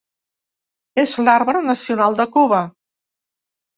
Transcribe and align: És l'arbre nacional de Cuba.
És 1.03 1.13
l'arbre 1.27 1.63
nacional 1.67 2.19
de 2.23 2.29
Cuba. 2.39 2.63